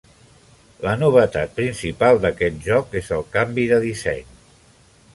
La 0.85 0.93
novetat 1.01 1.53
principal 1.59 2.21
d'aquest 2.25 2.59
joc 2.71 2.99
és 3.03 3.15
el 3.19 3.25
canvi 3.39 3.71
de 3.75 3.83
disseny. 3.89 4.29